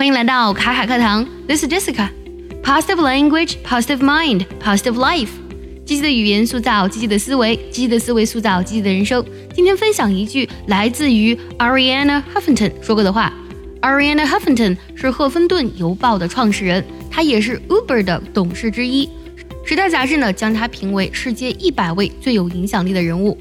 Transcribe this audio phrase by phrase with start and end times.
[0.00, 2.08] 欢迎来到卡卡课堂，This is Jessica。
[2.62, 5.28] Positive language, positive mind, positive life。
[5.84, 9.22] 积极的语言塑造积极的思维，积极的思维塑造积极的人生。
[9.54, 13.30] 今天分享一句来自于 Arianna Huffington 说过的话。
[13.82, 19.06] Arianna Huffington 是赫芬顿邮报的创始人，她也是 Uber 的董事之一。
[19.66, 23.36] 时代杂志呢将她评为世界一百位最有影响力的人物。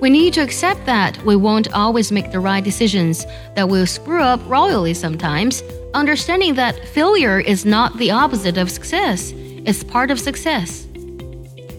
[0.00, 3.24] We need to accept that we won't always make the right decisions,
[3.54, 5.62] that we'll screw up royally sometimes,
[5.94, 9.32] understanding that failure is not the opposite of success,
[9.64, 10.84] it's part of success.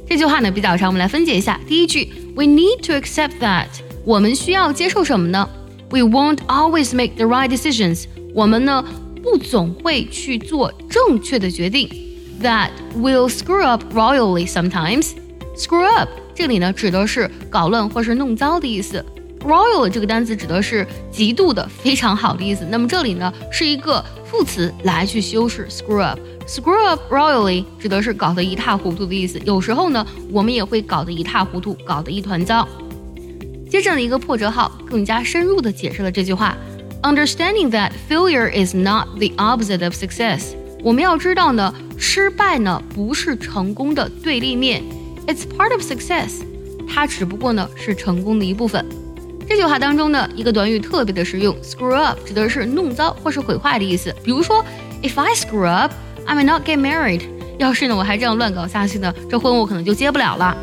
[0.07, 1.59] 这句话呢比较长，我们来分解一下。
[1.67, 3.67] 第一句，We need to accept that，
[4.05, 5.47] 我们需要接受什么呢？
[5.89, 8.83] We won't always make the right decisions，我们呢
[9.21, 11.89] 不总会去做正确的决定。
[12.41, 15.11] That will screw up royally sometimes.
[15.55, 16.09] Screw up
[16.40, 19.04] 这里呢指的是搞乱或是弄糟的意思
[19.40, 22.64] ，royal 这个单词指的是极度的、非常好的意思。
[22.70, 29.38] 那么这里呢是一个副词来去修饰 screw up，screw up royally 指的是搞得一塌糊涂的意思。
[29.44, 32.66] 有时候呢我们也会搞得一塌糊涂，搞得一团糟。
[33.68, 36.56] 接着的一个破折号更加深入的解释了这句话
[37.02, 40.54] ，understanding that failure is not the opposite of success。
[40.82, 44.82] 我们要知道呢，失败呢不是成功的对立面。
[45.30, 46.42] It's part of success，
[46.88, 48.84] 它只不过呢是成功的一部分。
[49.48, 54.12] 这句话当中呢，一个短语特别的实用，screw up 指的是弄糟或是毁坏的意思。
[54.24, 54.64] 比如说
[55.04, 55.92] ，If I screw up,
[56.24, 57.22] I may not get married。
[57.58, 60.56] 要是呢我还这样乱搞下去呢，这婚我可能就结不了了。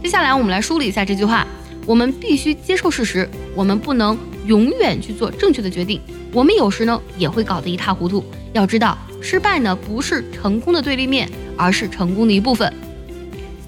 [0.00, 1.44] 接下来我们来梳理一下这句话：
[1.84, 6.00] 我们必须接受事实，我们不能永远去做正确的决定，
[6.32, 8.24] 我们有时呢也会搞得一塌糊涂。
[8.52, 12.72] 要知道，失败呢不是成功的对立面，而是成功的一部分。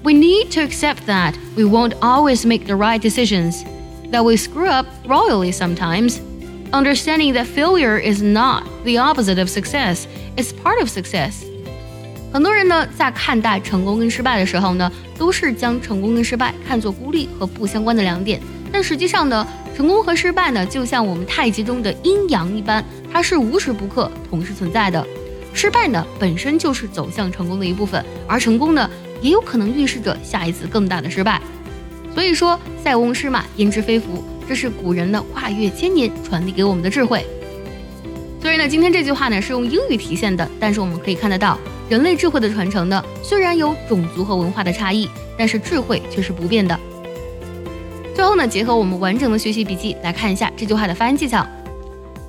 [0.04, 3.64] We need to accept that we won't always make the right decisions,
[4.10, 6.20] that we screw up royally sometimes.
[6.72, 11.44] Understanding that failure is not the opposite of success, it's part of success.
[12.32, 18.40] 很多人呢，在看待成功跟失败的时候呢，都是将成功跟失败看作孤立和不相关的两点。
[18.72, 19.46] 但实际上呢，
[19.76, 25.04] 成功和失败呢，就像我们太极中的阴阳一般，它是无时不刻同时存在的。
[25.52, 28.88] 失败呢，本身就是走向成功的一部分，而成功呢，
[29.21, 31.41] 也有可能预示着下一次更大的失败。
[32.13, 37.25] 所以说，塞翁失马焉知非福，这是古人的跨越千年传递给我们的智慧。
[38.41, 41.57] 虽然呢，今天这句话呢是用英语体现的，但是我们可以看得到，
[41.89, 46.79] 人类智慧的传承呢，虽然有种族和文化的差异，但是智慧却是不变的。
[48.13, 51.45] 最后呢，结合我们完整的学习笔记来看一下这句话的发音技巧。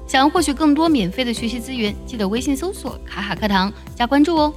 [0.07, 4.55] 想要获取更多免费的学习资源，记得微信搜索“卡卡课堂”加关注哦。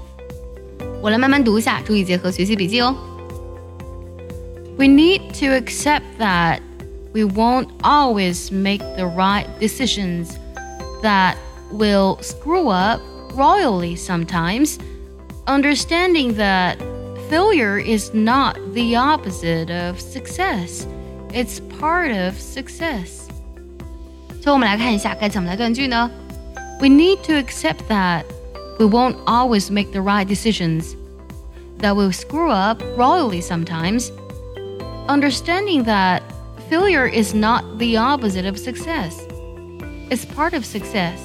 [1.03, 2.94] 我来慢慢读一下，注意结合学习笔记哦。
[4.77, 6.60] We need to accept that
[7.12, 10.31] we won't always make the right decisions
[11.03, 11.37] that
[11.72, 13.00] will screw up
[13.37, 14.78] royally sometimes,
[15.47, 16.78] understanding that
[17.31, 20.87] failure is not the opposite of success,
[21.32, 23.28] it's part of success.
[24.41, 26.10] 最后我们来看一下该怎么来断句呢？
[26.81, 28.25] We need to accept that
[28.79, 30.95] we won't always make the right decisions,
[31.78, 34.09] that we'll screw up royally sometimes,
[35.09, 36.23] understanding that
[36.69, 39.28] failure is not the opposite of success.
[40.09, 41.22] It's part of success.